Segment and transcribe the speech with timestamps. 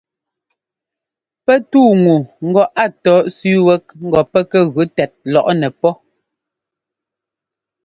[1.45, 2.15] Pɛ́ túu ŋu
[2.47, 5.93] ŋgɔ a tɔ́ ɛ́sẅíi wɛ́k ŋgɔ pɛ́ kɛ gʉ tɛt lɔꞌnɛ pɔ́.